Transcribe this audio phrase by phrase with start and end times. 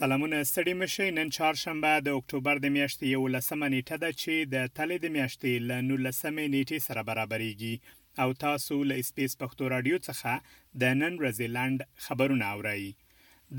[0.00, 4.98] سلامونه ستړي مشه نن چهارشنبه د اکتوبر د میاشتې 11مه نیټه ده چې د تلې
[5.02, 7.74] د میاشتې ل 19مه نیټې سره برابرېږي
[8.22, 12.84] او تاسو له اسپیس پښتو رادیو څخه د نن رزیلند خبرونه اورئ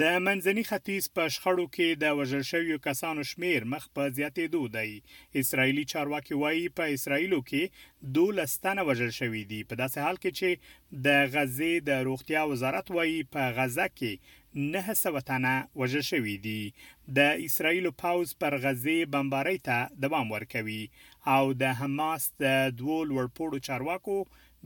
[0.04, 5.44] د منځني ختیځ په شخړو کې د وژل شویو کسانو شمیر مخ په زیاتېدو دی
[5.44, 10.32] اسرایلی چارواکي وایي په اسرایلو کې دولس تنه وژل شوي دي په داسې حال کې
[10.40, 10.50] چې
[11.08, 16.72] د غزې د روغتیا وزارت وایي په غزه کې نه سوه تنه وژل شوي دي
[17.18, 19.76] د اسرایل پاوز پر غزې بمباری ته
[20.06, 20.82] دوام ورکوي
[21.34, 24.18] او د حماس د دوو لوړپوړو چارواکو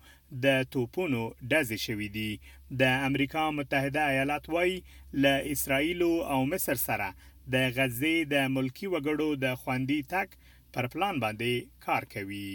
[0.47, 2.31] د توپونو دزې شوې دي
[2.83, 4.81] د امریکا متحده ایالات وایي
[5.27, 7.13] له اسرائیلو او مصر سره
[7.53, 10.27] د غزې د ملکی وګړو د خواندي تک
[10.73, 11.53] پر پلان باندې
[11.85, 12.49] کار کوي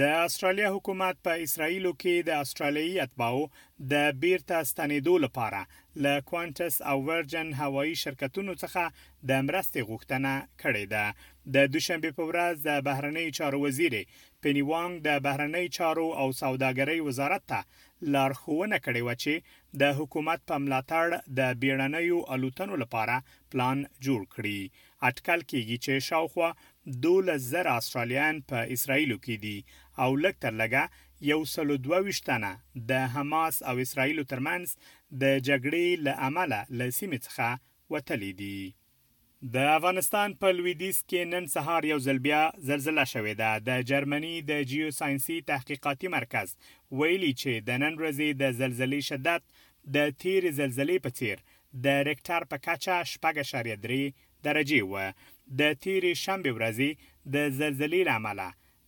[0.00, 3.40] د استرالیا حکومت په اسرایلو کې د استرالیي اتباو
[3.94, 5.60] د بیرته ستنیدو لپاره
[6.06, 8.82] له کوانټس او ورجن هوایی شرکتونو څخه
[9.30, 11.04] د مرستې غوښتنه کړې ده
[11.56, 13.94] د دوشنبه په ورځ د بهرنی چارو وزیر
[14.42, 17.60] پنی وانګ د بهرنی چارو او سوداګرۍ وزارت ته
[18.12, 19.34] لارښوونه کړې و چې
[19.80, 21.06] د حکومت په ملاتړ
[21.38, 23.16] د بیړنیو الوتنو لپاره
[23.52, 24.60] پلان جوړ کړي
[25.08, 26.50] اټکل کیږي چې شاوخوا
[27.06, 29.56] 2000 استرالیان په اسرایلو کې دي
[30.02, 30.82] او لکه تر لګه
[31.30, 32.50] یو سلو دوه وشتنه
[32.90, 34.66] د حماس او اسرایلو ترمنځ
[35.22, 37.48] د جګړې لامل لسیمه څخه
[37.92, 38.58] وتلې دي
[39.52, 42.38] د افغانستان په لویدیز کې نن سهار یو ځل بیا
[42.70, 46.48] زلزلہ شوې ده د جرمني د جیو ساينسي تحقیقاتي مرکز
[47.00, 49.42] ویلي چې د نن ورځې د زلزلې شدت
[49.94, 51.36] د تیر زلزلې په څیر
[51.84, 54.04] د ریکټر په کچه شپږ شاریه درې
[54.46, 54.94] درجه و
[55.60, 56.90] د تیر شنبه ورځې
[57.34, 58.40] د زلزلې لامل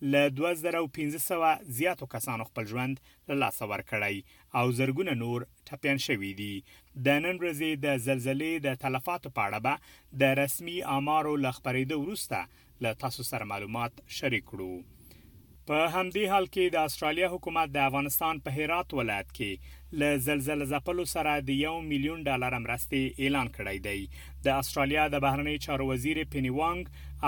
[0.03, 2.97] ل 2500 زیاتو کسانو خپل ژوند
[3.29, 4.19] له لاسه ورکړی
[4.59, 6.49] او زرګونه نور ټپيان شوي دي
[7.07, 12.43] د نن ورځې د زلزلې د تلفاتو په اړه به د رسمي امارو لخبرېدو وروسته
[12.87, 14.71] له تاسو سره معلومات شریک کړو
[15.69, 19.53] په همدې حال کې د استرالیا حکومت د افغانستان په هرات ولایت کې
[20.01, 24.01] ل زلزلې زپلو سره د 1 میلیون ډالر مرستې اعلان کړی دی
[24.49, 26.83] د استرالیا د بهرنی چارو وزیر پینی وانګ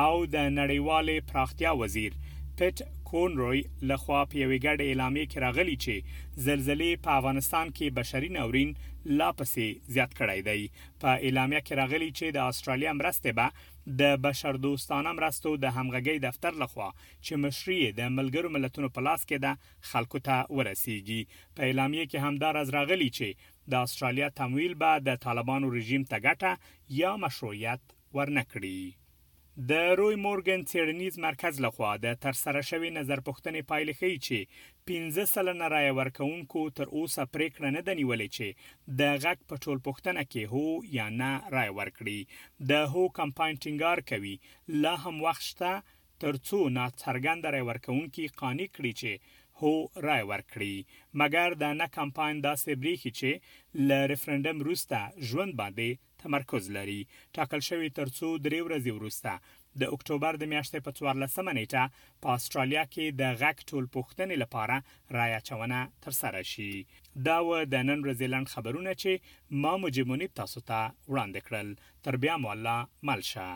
[0.04, 2.24] او د نړیوالې پراختیا وزیر
[2.58, 3.60] پیټ کونروي
[3.91, 8.72] لخوا په یوې ګډه اعلامیه کې راغلی چې زلزلې په افغانستان کې بشري ناورین
[9.20, 10.64] لا پسې زیات کړی دی
[11.04, 16.26] په اعلامیه کې راغلی چې د استرالیا مرسته به د بشر دوستانه مرستو د همغږي
[16.26, 21.68] دفتر لخوا چې مشري د ملګرو ملتونو په لاس کې ده خلکو ته ورسیږي په
[21.68, 26.97] اعلامیه کې همدار از راغلی چې د استرالیا تمویل به د طالبانو رژیم ته ګټه
[27.02, 28.80] یا مشروعیت ورنکړي
[29.70, 34.38] د روي مورګن څېړنیز مرکز لخوا د ترسره شوی نظر پښتنې پایلې ښیي چې
[34.91, 38.47] 15 سلنه رای ورکوونکو تر اوسه پریکړه نه دنیولې چې
[39.00, 40.64] د غک پټول پښتنه کې هو
[40.98, 42.18] یا نه رای ورکړي
[42.70, 44.34] د هو کمپاین ټینګار کوي
[44.82, 45.72] لا هم وخت شته
[46.22, 49.12] ترڅو ناڅرګند رای ورکوونکي قانع کړي چې
[49.60, 49.72] هو
[50.08, 50.74] رای ورکړي
[51.20, 53.30] مګر دا نه کمپاین داسې بریخي چې
[53.86, 54.98] ل ریفرندم روسته
[55.32, 55.91] ژوند باندې
[56.22, 57.00] تمرکز لري
[57.36, 59.32] ټاکل شوی ترڅو درې ورځې وروسته
[59.80, 61.84] د اکتوبر د میاشتې په 14مه نیټه
[62.22, 64.76] په استرالیا کې د غک ټول پوښتنې لپاره
[65.18, 66.70] رایا چونه تر سره شي
[67.26, 69.12] دا و د نن رزلند خبرونه چې
[69.64, 70.78] ما مجمونی تاسو ته
[71.10, 71.68] وړاندې کړل
[72.04, 72.78] تر بیا مولا
[73.10, 73.50] ملشه